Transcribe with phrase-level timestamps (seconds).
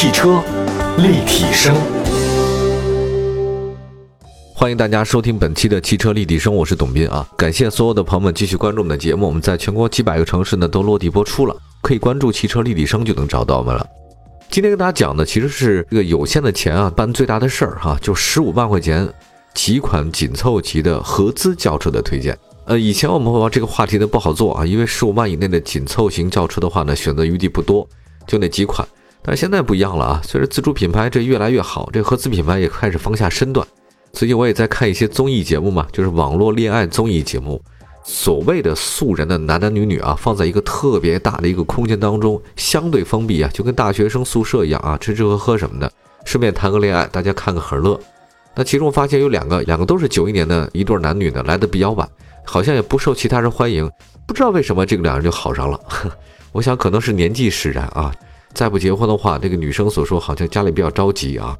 [0.00, 0.40] 汽车
[0.98, 1.74] 立体声，
[4.54, 7.28] 欢迎大家收听本期的汽车立体声，我是董斌啊。
[7.36, 13.84] 感谢所有的朋友们继续关注我们的节目，我们在全国几百个城市呢都落地播出了，可以关注汽车立体声就能找到我们了。
[14.48, 19.12] 今天跟大家讲的其实是这个有限的钱啊办最大的事儿哈，就十五万块钱
[19.52, 22.38] 几款紧凑级的合资轿车的推荐。
[22.66, 27.84] 呃，以前我们会把这个话题呢不好做啊，因为十五万以内的紧凑型轿车的话呢，选择余地不多，
[28.28, 28.86] 就那几款。
[29.28, 33.66] 但现在不一样了啊，随着自主品牌这越来越好，这合资品牌也开始放下身段。
[34.10, 37.60] 最近我也在看一些综艺节目嘛，就是网络恋爱综艺节目，
[38.02, 45.92] 所谓的素人的男男女女啊，放在一个特别大的一个空间当中，相对封闭啊，就跟大学生宿舍一样啊，吃吃喝喝什么的，
[46.24, 48.00] 顺便谈个恋爱，大家看个很乐。
[48.54, 52.08] 那其中发现有两个，两个都是九一年的一对男女的，来的比较晚。
[52.44, 53.86] 好像也不受其他人欢迎，
[54.26, 55.78] 不知道为什么这个两人就好上了。
[56.52, 58.10] 我想可能是年纪使然啊，
[58.54, 61.56] 再不结婚的话，这个女生所说好像家里比较着急啊。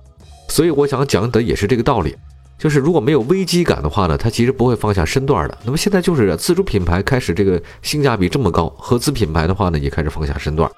[0.48, 2.16] 所以我想讲的也是这个道理，
[2.58, 5.58] 就是如果没有危机感的话呢，他其实不会放下身段的。
[5.62, 10.70] 那么现在就是自主品牌开始这个性价比这么高，合资品牌的话呢也开始放下身段。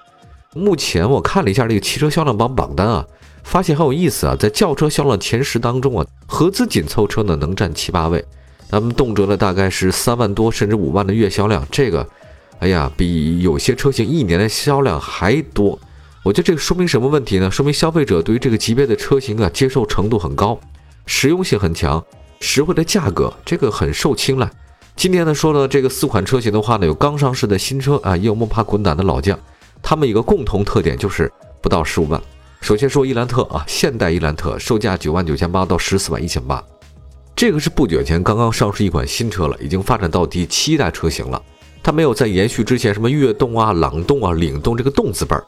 [0.54, 3.06] 目前我看了一下这个汽车销量榜榜单啊，
[3.44, 8.24] 发现很有意思啊，在轿车销量前十当中啊，合资紧凑车呢能占七八位。
[8.68, 12.04] 咱们动辄呢大概是三万多甚至五万的月销量，这个，
[12.58, 15.78] 哎呀，比有些车型一年的销量还多。
[16.22, 17.50] 我觉得这个说明什么问题呢？
[17.50, 20.60] 说明消费者对于这个级别的车型啊接受程度很高，
[21.06, 22.04] 实用性很强，
[22.40, 24.50] 实惠的价格，这个很受青睐。
[24.94, 29.38] 今天呢说的这个四款车型的话呢，有刚上市的新车啊，也有摸爬滚打的老将，
[29.82, 32.20] 他们一个共同特点就是不到十五万。
[32.60, 36.62] 首先说伊兰特啊，现代伊兰特售价九万九千八到十四万一千八。
[37.34, 41.42] 这个是不久前刚刚上市一款新车了，已经发展到第七代车型了。
[41.82, 45.42] 它没有在延续之前什么悦动啊、朗动啊、领动这个动字辈儿，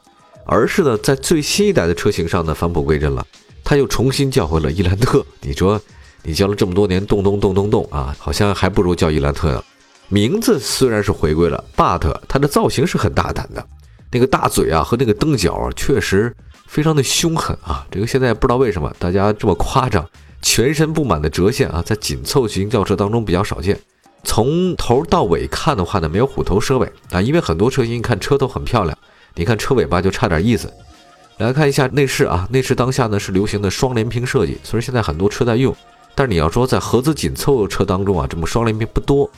[0.45, 3.25] 而是呢在最新一代的车型上呢返璞归真了。
[3.63, 5.25] 它又重新叫回了伊兰特。
[5.41, 5.81] 你说
[6.21, 9.63] 你叫了这么多年动动动动动啊，好像还不如叫伊兰特呢。
[10.09, 13.65] 名字虽然是回归了，but 它的造型是很大胆的，
[14.11, 16.35] 那个大嘴啊和那个灯角啊确实
[16.67, 17.87] 非常的凶狠啊。
[17.89, 20.07] 这个现在不知道为什么大家这么夸张。
[20.45, 23.79] 全身布满的折线啊，在紧凑型轿车当中比较少见。
[24.25, 28.97] 从头到尾看的话呢，没有虎头蛇尾啊，因为很多车型看车头很漂亮，
[29.35, 30.71] 你看车尾巴就差点意思。
[31.37, 35.75] 来看一下内饰啊，内饰当下呢是流行的双联屏设计，虽然现在很多车在用，
[36.13, 39.29] 但是你要说在合资紧凑车当中啊，这么双联屏不多。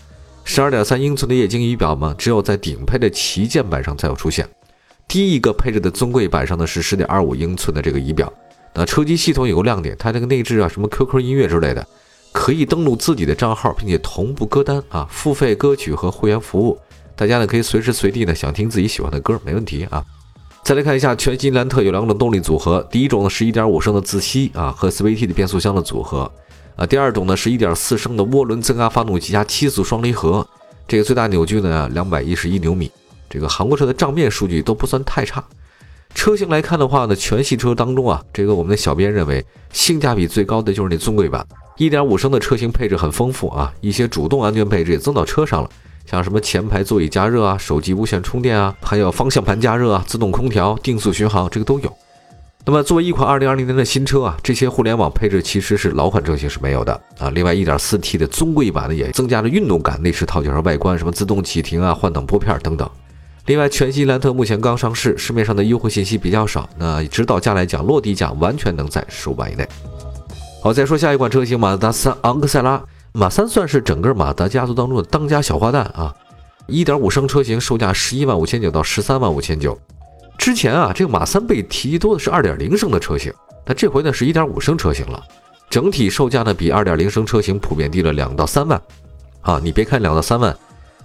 [0.44, 4.48] 十二点三英寸的液晶仪表嘛，只有在顶配的旗舰版上才有出现。
[5.08, 8.32] 第一个配置的尊贵版上呢是十点二五英寸的这个仪表。
[8.74, 11.88] 那车机系统有个亮点，它这个内置啊，什么 QQ 音乐之类的，
[12.34, 16.78] 可以登录自己的账号，并且同步歌单啊，付费歌曲和会员服务，
[17.16, 20.04] 大家呢可以随时随地呢想听自己喜欢的歌，没问题啊。
[20.64, 26.32] 再来看一下全新兰特有两种动力组合，第一种呢是1.5升的自吸啊和 CVT 的变速箱的组合。
[26.76, 30.46] 啊，第二种呢是1.4升的涡轮增压发动机加七速双离合，
[30.88, 32.92] 这个最大扭矩呢211牛米，
[33.30, 35.42] 这个韩国车的账面数据都不算太差。
[36.14, 41.46] 车型来看的话呢，全系车当中啊，这个我们的小编认为性价比最高的就是那尊贵版，
[41.78, 45.70] 一点五升的车型配置很丰富啊，一些主动安全配置也增到车上了，
[46.06, 51.92] 像什么前排座椅加热啊、手机无线充电啊，还有方向盘加热啊、自动空调、定速巡航，这个都有。
[52.68, 57.30] 那么作为一款二零二零年的新车啊，这些互联网配置其实是老款车型是没有的啊。
[57.30, 62.90] 另外，一点四 T 的尊贵版呢，也增加了运动感，内饰套件和外观，什么自动启停啊、换挡拨片等等。
[63.46, 66.68] 另外，全新兰特目前刚上市，市面上的优惠信息比较少。
[66.80, 69.68] 那指导价来讲，落地价完全能在十五万以内。
[70.64, 72.84] 好，再说下一款车型，马自达三昂克赛拉。
[73.18, 76.14] 马三算是整个马达家族当中的当家小花旦啊。
[76.68, 79.80] 1.5升车型售价十一万五千九到十三万五千九。
[80.38, 83.32] 之前啊，这个马三被提多的是2.0升的车型，
[83.66, 85.24] 那这回呢是1.5升车型了。
[85.70, 88.82] 整体售价呢比2.0升车型普遍低了两到三万。
[89.40, 90.54] 啊，你别看两到三万。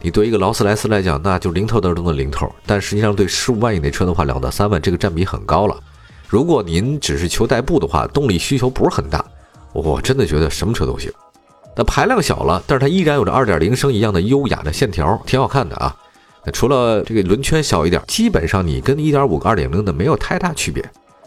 [0.03, 2.53] 你对一个劳斯莱斯来讲，那就零头当中的零头。
[2.66, 5.79] 但实际上，对十五万以内车的话，两到三万这个占比很高了。
[6.26, 9.25] 如果您只是求代步的话，动力需求不是很大，
[9.73, 11.12] 我真的觉得什么车都行。
[11.76, 15.94] 那排量小了，但是它依然有着二点零升一样的优雅的线条，挺好看的啊。
[16.52, 20.84] 除了这个轮圈小一点，基本上你跟一点五个二点零的没有太大区别。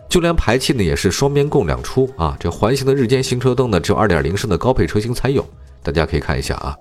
[0.09, 2.37] 就连排气呢，也是双边共两出啊。
[2.39, 5.47] 这环形的日间行车灯呢，只有二点零升的高配车型才有，
[5.81, 6.75] 大家可以看一下啊。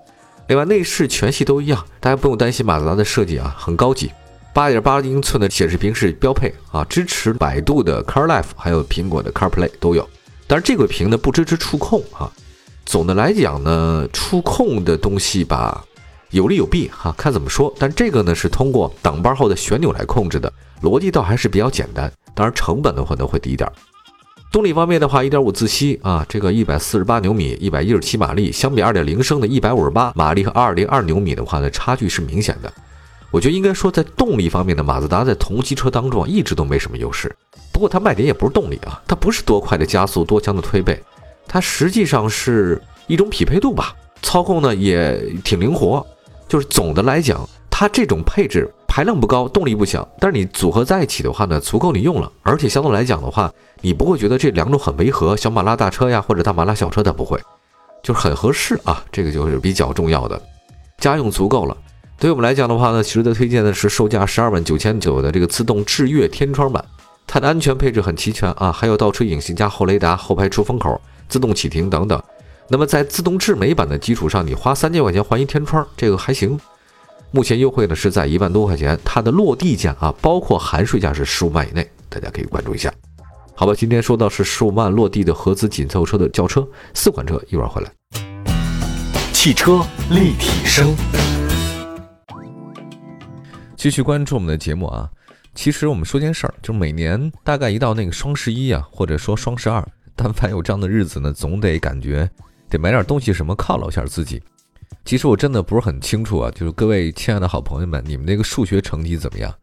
[0.47, 4.11] 另外，内饰全系都一样，大家不用担心马自达的设计啊，很高级。
[4.53, 10.07] 八点八英寸的显示屏是标配啊，支持百度的 CarLife，还有苹果的 CarPlay 都有。
[10.45, 12.29] 但是这个屏呢不支持触控啊。
[12.85, 15.83] 总的来讲呢，触控的东西吧，
[16.31, 17.73] 有利有弊哈，看怎么说。
[17.79, 20.51] 但这个呢是通过挡把后的旋钮来控制的，
[20.81, 22.11] 逻辑倒还是比较简单。
[22.35, 23.69] 当然成本的话呢会低一点。
[24.51, 32.71] 动力方面的话，1.5自吸啊，这个148牛米，117马力，相比2.0升的158马力和202牛米的话呢，差距是明显的。
[33.31, 37.35] 我觉得应该说，在动力方面的马自达在同级车当中啊，一直都没什么优势。
[37.71, 41.01] 不过它卖点也不是动力啊，它不是多快的加速、多强的推背，
[41.47, 43.95] 它实际上是一种匹配度吧。
[44.21, 46.05] 操控呢也挺灵活，
[46.47, 52.31] 就是总的来讲，它这种配置排量不高，动力不强，但是你组合在一起的话呢，足够你用了。
[52.41, 53.51] 而且相对来讲的话，
[53.81, 57.37] 你不会觉得这两种很违和，小马拉大车呀，或者大马拉小车，它不会，
[58.01, 59.03] 就是很合适啊。
[59.11, 60.41] 这个就是比较重要的，
[60.99, 61.75] 家用足够了。
[62.17, 66.83] 对我们来讲的话呢，值得推荐的是售价十二万九千九的这个自动智悦天窗版，
[67.27, 71.01] 它的安全配置很齐全啊，还有倒车影像加后雷达、后排出风口、
[71.33, 72.21] 自动启停等等。
[72.67, 76.59] 那么在自动智美版的基础上，你花三千块钱换一天窗，这个还行。
[77.31, 82.93] 目前优惠呢是在一万多块钱，它的落地价啊，包括含税价是十五万以内，大家可以关注一下。
[83.55, 87.91] 好吧，今天说到是十五万落地的合资紧凑车的轿车，四款车一会儿回来。
[89.31, 89.81] 汽车
[90.11, 90.95] 立体声。
[93.75, 95.09] 继续关注我们的节目啊！
[95.55, 99.85] 其实我们说件事儿，就每年大概一到那个双十一啊，或者说双十二，
[100.15, 102.29] 但凡有这样的日子呢，总得感觉
[102.69, 104.41] 得买点东西什么犒劳一下自己。
[105.05, 109.53] 其实我真的不是很清楚啊，就是各位亲爱的好朋友们，你们那个数学成绩怎么样？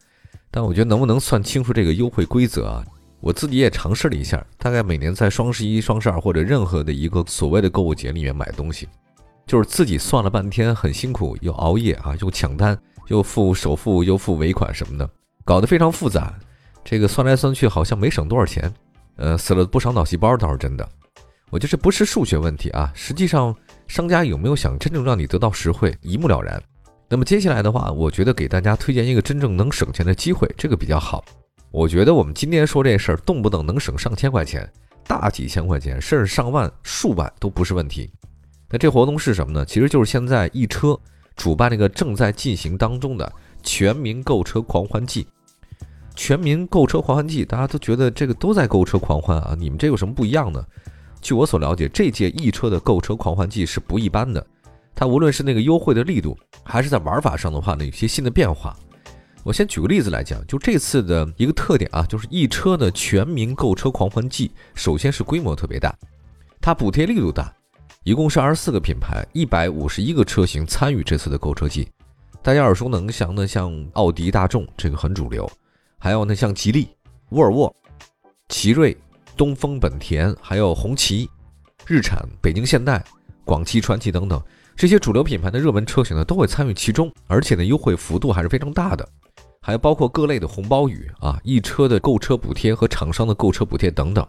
[0.50, 2.84] 但我觉得能不能算清楚这个优惠规则啊？
[3.20, 8.88] 我自己也尝试了一下，大概每年在双十一、双十二或者任何的一个所谓的购物节里面买东西，
[9.46, 12.78] 就是自己算了半天，很辛苦，又熬夜啊，又抢单。
[13.08, 15.10] 又付首付又付尾款什么的，
[15.44, 16.32] 搞得非常复杂。
[16.84, 18.72] 这个算来算去好像没省多少钱，
[19.20, 20.88] 呃，死了不少脑细胞倒是真的。
[21.50, 23.54] 我觉得这不是数学问题啊，实际上
[23.86, 26.60] 商家有没有想真正让你得到实惠，一目了然。
[27.08, 31.24] 那么接下来的话，我觉得给大家推荐一个真正能省钱的机会，这个比较好。
[31.70, 34.68] 我觉得我们今天说这事儿，动不动能省上千块钱，
[35.06, 38.10] 大几千块钱，甚至上万、数万都不是问题。
[38.68, 39.64] 那这活动是什么呢？
[39.64, 40.98] 其实就是现在易车。
[41.36, 43.32] 主办那个正在进行当中的
[43.62, 45.26] 全民购车狂欢季，
[46.14, 50.64] 全民购车狂欢季，大家都觉得这个都在购车狂欢啊，你们这有什么不一样呢？
[51.20, 54.44] 据我所了解，这届易车的购车狂欢季是不一般的，
[54.94, 58.76] 它无论是那个优惠的力度，还是在玩法上的话呢，有些新的变化。
[59.42, 65.94] 我先举个例子来讲，就这次的一个特点啊，就是易车的全民购车狂欢季，首先是规模特别大，
[66.60, 67.52] 它补贴力度大。
[68.02, 71.86] 一共是二十四个品牌，一百五十一个车型参与这次的购车季。
[72.42, 75.46] 大家耳熟能详的，像奥迪、大众，这个很主流；
[76.02, 76.88] 还有呢，像吉利、
[77.32, 77.72] 沃尔沃、
[78.48, 78.96] 奇瑞、
[79.36, 81.28] 东风本田，还有红旗、
[81.86, 83.04] 日产、北京现代、
[83.44, 84.42] 广汽传祺等等
[84.74, 89.06] 这些主流品牌的热门车型呢，都会参与其中，而且呢，优惠幅度还是非常大的。
[89.60, 94.26] 还包括各类的红包雨啊，一车的购车补贴和厂商的购车补贴等等。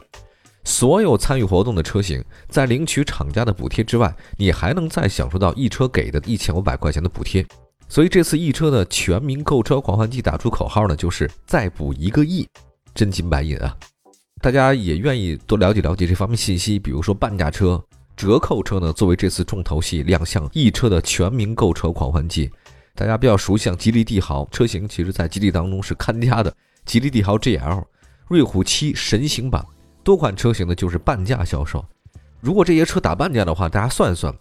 [0.66, 7.48] 所有参与活动的车型，在领取厂家的补贴之外，你还能再享受到易车给的一千五百块钱的补贴。
[7.92, 12.48] 所以这次易车的全民购车狂欢季打出口号呢，就是再补一个亿，
[12.96, 13.76] 真金白银啊！
[14.42, 17.84] 大家也愿意多了解了解这方面信息，比如说半价车、
[18.16, 22.50] 折扣车呢，作为这次重头戏亮相易车的全民购车狂欢季。
[22.96, 26.56] 大家比较熟悉像吉利帝豪车型，其实在吉利当中是看家的，
[26.86, 27.84] 吉利帝豪 GL、
[28.30, 29.62] 瑞虎七神行版。
[30.02, 31.84] 多款车型呢就是半价销售，
[32.40, 34.34] 如果这些车打半价的话，大家算一算，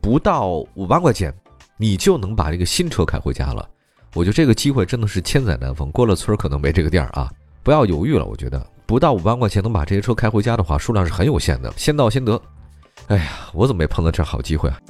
[0.00, 1.30] 不到五万块钱，
[1.76, 3.68] 你就能把这个新车开回家了。
[4.14, 7.30] 我觉得这个机会真的是千载难逢，过了村可能没这个店儿啊！
[7.62, 12.40] 不要犹豫了，我觉得不到五万块钱能把这些车开回家的话，数量是很有限的，先到先得。
[13.08, 14.80] 哎呀，我怎么没碰到这好机会啊？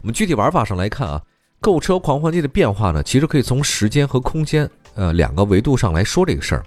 [0.00, 1.20] 我们具体玩法上来看啊，
[1.60, 6.64] 购车狂欢季的变化呢，其实可以从时间和空间呃两个维度上来说这个事儿。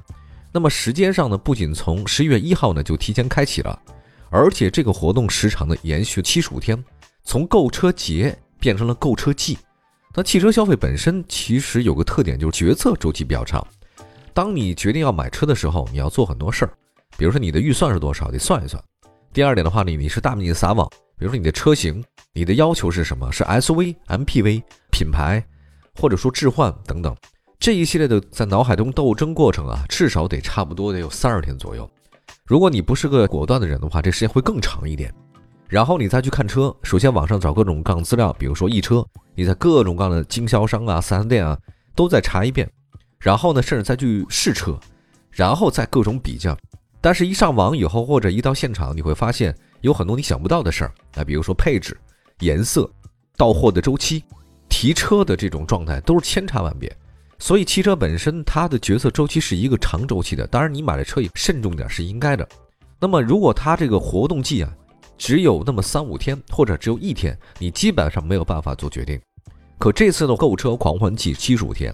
[0.52, 3.80] 那么时间上呢，不仅从十一月一号呢就提前开启了，
[4.30, 6.84] 而且这个活动时长呢延续七十五天，
[7.24, 9.58] 从购车节变成了购车季。
[10.14, 13.66] 那汽车消费本身其实有个特点，就是决策周期比较长。
[14.34, 16.72] 当你决定要买车的时候，你要做很多事儿，
[17.18, 18.82] 比如说你的预算是多少，得算一算。
[19.32, 23.32] 第二点的话呢，你是大面积撒网，比如说你的车型，你的要求是什么？
[23.32, 25.44] 是 SUV、MPV、品牌，
[25.96, 27.16] 或者说置换等等。
[27.60, 31.90] 这一系列的在脑海中斗争过程啊，至少得差不多得有三十天左右。
[32.46, 35.14] 如果你不是个果断的人的话，这时间会更长一点。
[35.70, 41.56] 然后你再去看车，首先网上找各种各样的资料，比如说易车，你在各种各样的经销商啊、四 S 店啊
[41.96, 42.68] 都再查一遍。
[43.20, 44.80] 然后呢，甚至再去试车，
[45.30, 46.58] 然后再各种比较。
[47.00, 51.96] 但是，一上网以后或者一到现场，你会发现有很多你想不到的事儿啊，比如说配置、
[52.40, 52.90] 颜色、
[53.38, 54.24] 到货的周期、
[54.70, 56.92] 提车的这种状态，都是千差万别。
[57.38, 60.48] 所以汽车本身它的决策周期是一个长周期的。
[60.48, 62.48] 当然，你买了车也慎重点是应该的。
[63.00, 64.74] 那么，如果它这个活动季啊，
[65.20, 69.20] 只有那么三五天，或者只有一天，你基本上没有办法做决定。
[69.78, 71.94] 可这次的购车狂欢季七十五天，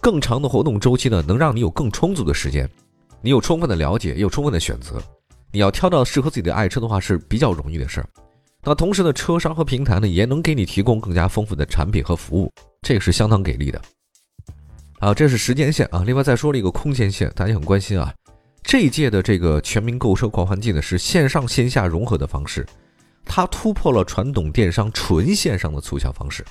[0.00, 2.68] 更长的活动周期呢，能让你有更充足的时间，
[3.22, 5.02] 你有充分的了解，也有充分的选择。
[5.50, 8.08] 你要挑到适合自己的爱车的话是比较容易的事儿。
[8.62, 13.80] 那同时呢，车商和平台呢也能给你提供更加丰富的产品和服务，这个是相当给力的。
[14.98, 16.04] 啊，这是时间线啊。
[16.06, 18.12] 另外再说了一个空间线，大家很关心啊。
[18.62, 22.66] 这一届的这个全民购车狂欢季呢，是线上线下融合的方式，
[23.24, 26.44] 它突破了传统电商纯线上的促销方式。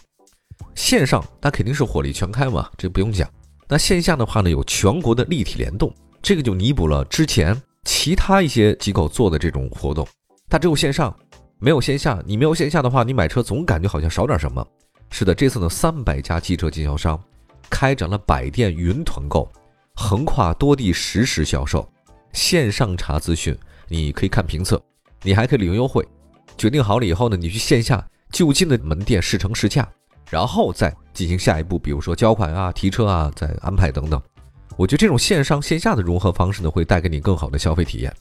[0.75, 3.29] 线上那肯定是火力全开嘛，这不用讲。
[3.67, 10.07] 那线下的话呢，有全国的立体联动，这个就弥补了之前其他一些机构做的这种活动，
[10.49, 11.15] 它只有线上。
[11.63, 14.65] 没有线下，你没有线下的话，你买车总感觉好像少点什么。
[15.11, 17.23] 是的，这次呢，三百家汽车经销商
[17.69, 19.47] 开展了百店云团购，
[19.93, 21.87] 横跨多地实时销售，
[22.33, 23.57] 线上查资讯，
[23.87, 24.81] 你可以看评测，
[25.23, 26.07] 你还可以领优惠。
[26.57, 29.87] 决定好了以后呢，你去线下就近的门店试乘试驾，
[30.29, 34.21] 然后再进行下一步，比如说交款啊、提车啊、再安排等等。
[34.77, 38.15] 我觉得这种线上线下的融合方式呢，会带给你更好的消费体验。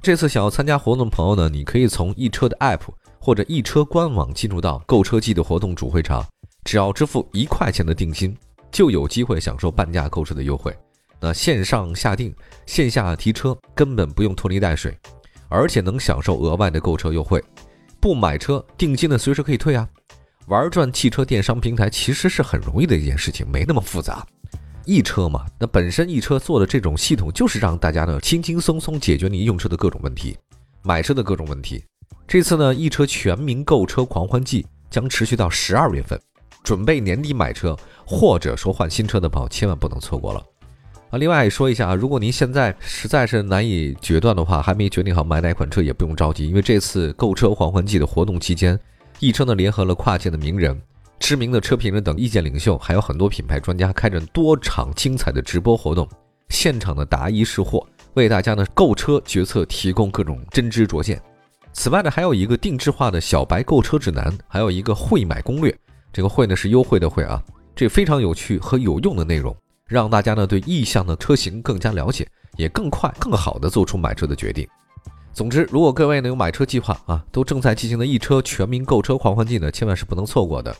[0.00, 2.80] 这次想要参加活动的朋友呢，你可以从易车的 App
[3.18, 6.24] 或者易车官网进入到购车季的活动主会场，
[6.64, 8.36] 只要支付一块钱的定金，
[8.70, 10.74] 就有机会享受半价购车的优惠。
[11.20, 12.34] 那线上下定、
[12.66, 14.96] 线下提车根本不用拖泥带水，
[15.48, 17.42] 而且能享受额外的购车优惠。
[18.00, 19.88] 不买车定金呢，随时可以退啊。
[20.46, 24.24] 玩转汽车电商平台其实是很容易的一件事情，没那么复杂。
[24.84, 30.36] 易车嘛，那本身易车做的这种系统就是让大家呢轻轻松松解决你用车的各种问题，
[30.82, 31.84] 买车的各种问题。
[32.28, 36.20] 这次呢，易车全民购车狂欢季将持续到十二月份，
[36.62, 40.40] 准备年底买车或者说换新车的朋友千万不能错过了
[41.10, 41.18] 啊！
[41.18, 48.78] 另外说一下啊，如果您现在实在是难以决断的话，还没决定好买哪款车也不用着急，因为这次购车狂欢季的活动期间，
[49.20, 50.80] 易车呢联合了跨界的名人。
[51.18, 56.06] 知名的车评人等意见领袖，还有很多品牌专家开展多场精彩的直播活动，
[56.50, 57.82] 现场的答疑释惑，
[58.14, 61.20] 为大家呢购车决策提供各种真知灼见。
[61.72, 65.74] 此外呢，还有一个定制化的小白购车指南，还有一个会买攻略。
[66.12, 67.42] 这个会呢是优惠的会啊，
[67.74, 72.26] 这非常有趣和有用的内容，让大家呢对意向的车型更加了解，
[72.56, 74.66] 也更快更好的做出买车的决定。
[75.32, 80.74] 总之，如果各位呢有买车计划啊，都正在进行的易车全民购车狂欢季呢，千万是不能错过的。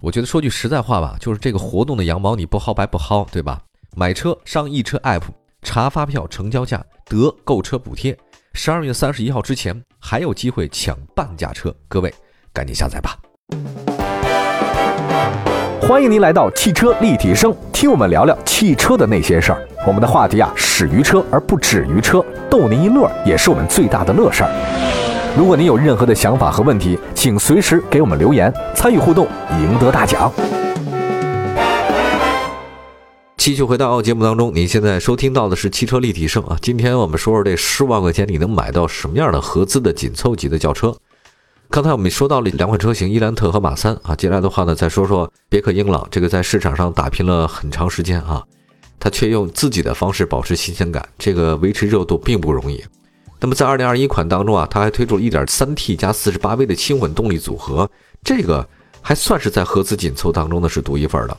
[0.00, 3.62] 我觉得说句实在话吧，就是这个活动的羊毛你不薅白不薅，对吧？
[3.96, 5.22] 买车上易车 app
[5.62, 8.16] 查发票、成交价得购车补贴，
[8.52, 12.12] 十二月三十一号之前还有机会抢半价车，各位
[12.52, 13.18] 赶紧下载吧！
[15.88, 19.68] 欢迎您来到汽车立体声，听我们聊聊汽车的那些事儿。
[19.84, 25.34] 我们的话题啊，始于车而不止于车，逗您一乐也是我们最大的乐事儿。
[25.36, 29.26] 如果您有任何的想法和问题，请随时给我们留言，参与互动，
[29.60, 30.32] 赢得大奖。
[33.36, 36.56] 继续回到节目当中，您现在收听到的是汽车立体声啊。
[36.62, 40.94] 今天我们说说这十万块钱你能买到什么样的合资的紧凑级的轿车。
[41.72, 44.14] 刚才我们说到了两款车型，伊兰特和马三啊。
[44.14, 48.44] 接下来的话呢，再说说别克英朗，这个在市场上打拼了很长时间啊，
[49.00, 52.84] 它却用自己的方式保持新鲜感，这个维持热度并不容易。
[53.40, 57.90] 那么在二零二一款当中啊，它还推出了一点三 T 加四十八 V 的轻混动力组合，
[58.22, 58.68] 这个
[59.00, 61.34] 还算是在合资紧凑当中呢是独一份的。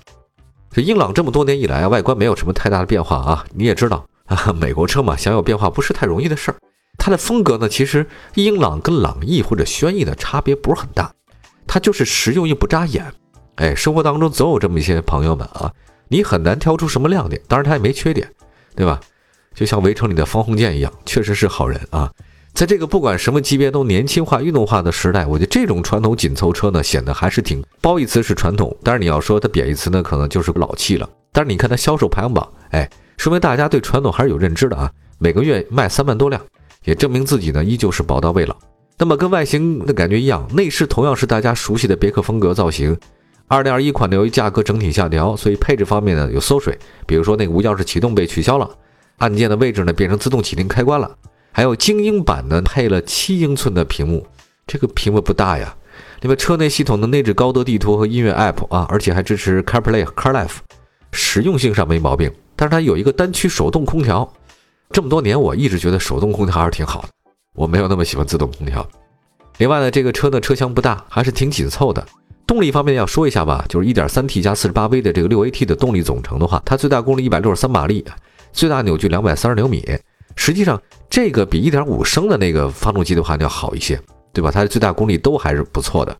[0.72, 6.58] 这英朗这么多年以来啊，外观没有什么太大的变化啊，你也知道啊，美国车嘛，想有变化不是太容易的事儿。
[6.98, 11.12] 它的风格呢，其实英朗跟朗逸或者轩逸的差别不是很大，
[11.68, 13.06] 它就是实用又不扎眼。
[13.56, 15.72] 哎，生活当中总有这么一些朋友们啊，
[16.08, 18.28] 你很难挑出什么亮点，当然它也没缺点，
[18.76, 19.00] 对吧？
[19.54, 22.12] 就像围城里的方鸿渐一样，确实是好人啊。
[22.54, 31.10] 在这个不管什么级别都年轻化、运动化的时代，我觉得这种传统紧凑车呢，显得还是挺褒义词是传统，但是你要说它贬义词呢，可能就是老气了。
[31.32, 34.92] 但是你看它销售排行榜，哎，说明大家对传统还是有认知的啊。
[35.18, 36.40] 每个月卖三万多辆，
[36.84, 38.56] 也证明自己呢依旧是宝刀未老。
[38.98, 42.98] 那么跟外形的感觉一样，内饰同样是大家熟悉的别克风格造型。
[43.48, 48.70] 二零二一款呢，由于价格整体下调，所以配置方面呢有缩水，比如说那个无钥匙启动被取消了。
[49.18, 51.10] 按键的位置呢变成自动启停开关了，
[51.52, 54.26] 还有精英版呢配了七英寸的屏幕，
[54.66, 55.76] 这个屏幕不大呀。
[56.22, 60.58] 另外车内系统的内置高德地图和音乐 App 啊，而且还支持 CarPlay CarLife，
[61.12, 62.32] 实用性上没毛病。
[62.56, 64.32] 但是它有一个单区手动空调，
[64.94, 67.08] 这么多年我一直觉得手动空调还是挺好的，
[67.56, 68.88] 我没有那么喜欢自动空调。
[69.58, 72.06] 另外呢，这个车呢车厢不大，还是挺紧凑的，
[72.46, 78.06] 动力方面要说一下吧，就是 1.3T 加 48V 的这个 6AT 的动力总成的话，它最大功率163马力，
[78.52, 79.84] 最大扭矩230牛米。
[80.36, 84.00] 实际上，这个比1.5升的那个发动机的话要好一些，
[84.32, 84.52] 对吧？
[84.52, 86.16] 它的最大功率都还是不错的。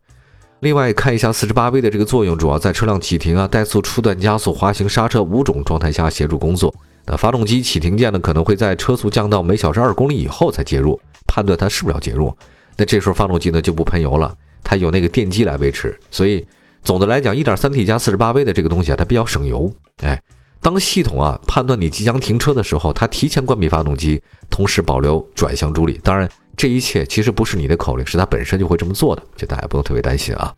[0.58, 6.74] 另外看一下 48V 的这个作用，主要在车辆启停啊、怠速、初段加速、滑行、刹车五种状态下协助工作。
[7.06, 12.34] 那发动机启停键呢，可能会在车速降到每小时二公里以后才介入，判断它是不是要介入。
[12.76, 15.98] 那这时候发动机呢就不喷油了，它有那个电机来维持。
[16.10, 16.46] 所以
[16.82, 19.72] 总的来讲，1.3T 加 48V 的这个东西啊，它比较省油。
[20.02, 20.20] 哎，
[20.60, 26.00] 当系统啊判断你即将停车的时候，它提前关闭发动机，同时保留转向助力。
[26.02, 30.52] 当然，这一切其实不是你的口令，是它本身就会这么做的，这大家不用特别担心啊。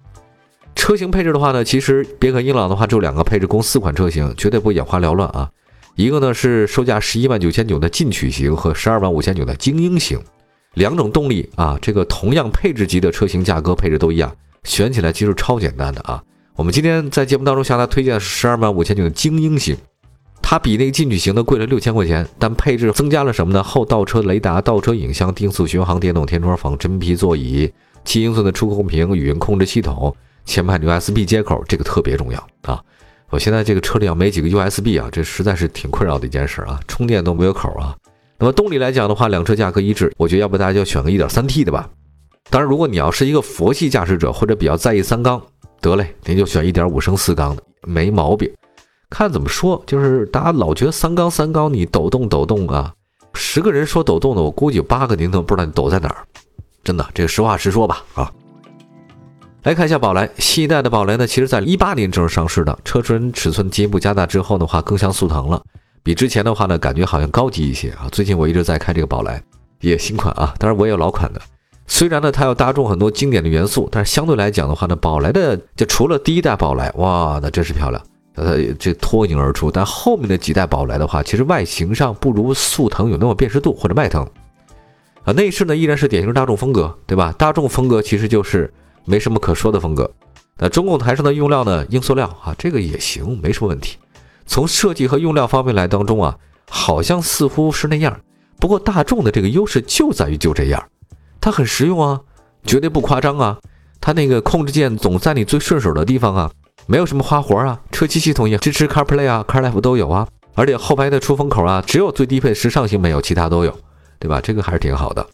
[0.75, 5.51] 车型配置的话呢，其实别克英朗的话只有两个配置，共四款车型，绝对不眼花缭乱啊。
[5.97, 10.21] 一个呢是售价十一万九千九的进取型和十二万五千九的精英型，
[10.75, 16.23] 两种动力啊，这个同样配置级的车型价格配置都一样，选起来其实超简单的啊。
[16.55, 19.75] 我们今天在节目当中向大家推荐十二万五千九的精英型，
[20.43, 23.63] 它比那个进取型的贵了六千块钱，但配置增加了什么呢？
[23.63, 27.73] 后倒车雷达、倒车影像、定速巡航、电动天窗、仿真皮座椅、
[28.05, 32.83] 七英寸的触控屏、语音控制系统、前排 USB 接口，这个特别重要啊。
[33.31, 37.97] 我现在这个车里要没几个 USB 啊，这实在是挺困扰的一件事啊，充电都没有口啊。
[38.39, 41.89] 那么动力来讲的话，两车价格一致，我觉得要不大家就选个 1.3T 的吧。
[42.51, 45.43] 当然，如果你要是一个佛系驾驶者或者比较在意三缸，
[45.81, 48.49] 得嘞，您就选1.5升四缸的，没毛病。
[49.11, 52.93] 看怎么说，就是大家老觉得三缸三缸你抖动抖动啊，
[53.35, 56.19] 十个人说抖动的，我估计有八个您都不知道你抖在哪儿。
[56.85, 58.31] 真的，这个实话实说吧啊。
[59.67, 65.61] 来看一下宝来，新一代的宝来呢，其实在一八年正式上市的，车身尺寸进一步加大之后的话，更像速腾了，
[66.05, 68.07] 比之前的话呢，感觉好像高级一些啊。
[68.13, 69.43] 最近我一直在开这个宝来，
[69.81, 71.41] 也新款啊，当然我也有老款的。
[71.89, 78.01] 虽然呢，它有大众很多经典的元素，但是相对来讲的话呢，宝来的就除了第一代宝来，哇，那真是漂亮，
[78.37, 79.69] 呃，这脱颖而出。
[79.69, 84.25] 但后面的几代宝来的话，其实外形上不如速腾有那么辨识度或者迈腾
[85.25, 85.33] 啊。
[85.33, 87.35] 内饰呢，依然是典型大众风格，对吧？
[87.37, 88.73] 大众风格其实就是。
[89.07, 90.11] 没什么可说的风格，
[90.59, 91.87] 那中控台上的用料呢？
[91.91, 93.97] 硬塑料啊，这个也行，没什么问题。
[94.47, 96.37] 从设计和用料方面来当中啊，
[96.69, 98.21] 好像似乎是那样。
[98.59, 100.89] 不过大众的这个优势就在于就这样，
[101.41, 102.21] 它很实用啊，
[102.65, 103.59] 绝对不夸张啊。
[104.01, 106.51] 它那个控制键总在你最顺手的地方啊，
[106.87, 107.81] 没有什么花活啊。
[107.93, 110.27] 车机系统也支持 CarPlay 啊，CarLife 都有啊。
[110.55, 113.79] 而且后排的出风口啊，只有最低配时尚型没有，其他都有，
[114.19, 114.41] 对吧？
[114.41, 115.27] 这个还是挺好的。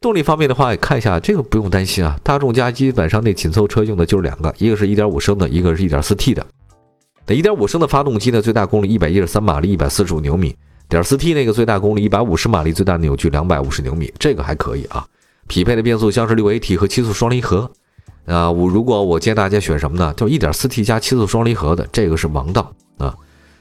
[0.00, 2.16] 动力方面的话，看一下这个不用担心啊。
[2.22, 6.46] 大众家基本上那紧凑车用的就是两个，一个是一点五升的，一个是一点四 T 的。
[7.26, 10.52] 那一点五升的发动机呢，最大功率一百一十三马力，一百四十五牛米；
[10.88, 15.04] 点四 T 那个最大功率一百五十马力，最大扭矩两百五十牛米，这个还可以啊。
[15.48, 17.70] 匹配的变速箱是六 AT 和七速双离合。
[18.26, 20.14] 啊，我如果我建议大家选什么呢？
[20.14, 22.72] 就一点四 T 加七速双离合的，这个是王道。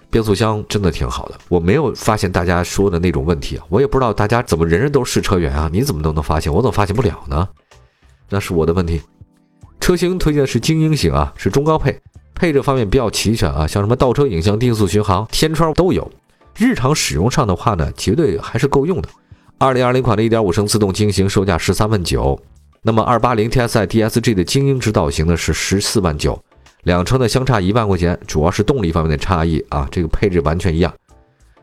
[0.10, 7.48] 变速箱真的挺好的，我没有发现大家说的那种问题啊，我也不知道大家怎么人人都是试车员啊，你怎么都能发现，我怎么发现不了呢？
[8.30, 9.02] 那是我的问题。
[9.80, 11.98] 车型推荐是精英型啊，是中高配，
[12.34, 16.10] 配置方面比较齐全啊，像什么倒车影像、定速巡航、天窗都有。
[16.56, 19.10] 日常使用上的话呢，绝对还是够用的。
[19.60, 22.40] 二零二零款的一点五升自动精英型售价十三万九，
[22.82, 26.42] 那么二八零 TSI DSG 的精英指导型呢是十四万九。
[26.88, 30.92] 两车呢相差一万块钱，主要是动力方面的差异啊，这个配置完全一样。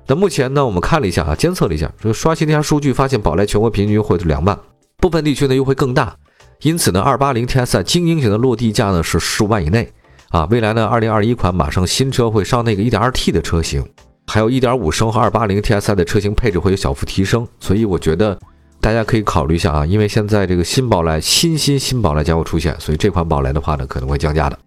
[0.06, 4.56] 那目前呢，我们看了一下啊，监测了一下，这个刷新了一下数据，发现宝来全国平均优惠是两万，
[4.98, 6.14] 部分地区呢优惠更大。
[6.60, 9.90] 因此呢，二八零 TSI 精英型的落地价呢是十五万以内
[10.28, 10.46] 啊。
[10.50, 13.82] 未来呢，二零二一款马上新车会上那个一点二 T 的车型，
[14.26, 18.38] 还有一点五升和二八零 TSI 的车型配置会有小幅提升，所以我觉得
[18.80, 24.58] 大家可以考虑一下啊，因为现在这个新宝来新新新宝来将会出现，所以这款宝来的话呢可能会降价的。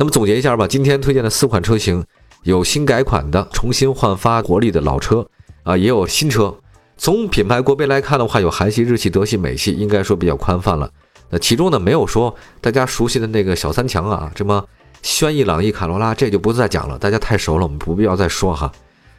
[0.00, 2.04] 那么总结一下吧，今天推荐的四款车型，
[2.44, 5.26] 有新改款的，重新焕发活力的老车
[5.64, 6.54] 啊，也有新车。
[6.96, 10.88] 从品牌国别来看的话，有韩系、日系、德系、美系，应该说比较宽泛了。
[11.30, 14.64] 那其中呢，没有说大家熟悉的那个小三强啊，什么
[15.02, 18.70] 轩逸、朗逸、卡罗拉，这就不再讲了，大家太熟了，我们不必要再说哈。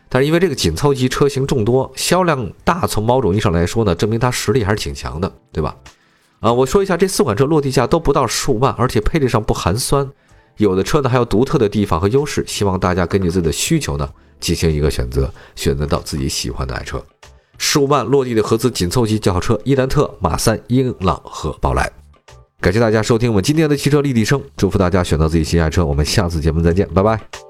[0.07, 5.75] 但是因为这个紧凑级车型众多，销量大，从某种意义上来说呢，证明它实力还是挺强的，对吧？
[6.39, 10.09] 啊，我说一下，这四款车落地价都不到十五万，而且配置上不寒酸。
[10.59, 14.07] 有的车呢还有独特的地方和优势，希望大家根据自己的需求呢
[14.39, 17.03] 进行一个选择，选择到自己喜欢的爱车。
[17.57, 21.89] 十五万落地的合资紧凑级轿车，伊兰特、马三、英朗和宝来。
[22.61, 25.85] 感谢大家收听我们今天的汽车立体声，祝福大家选择自己心爱车。
[25.85, 27.48] 我们下次节目再见，拜拜。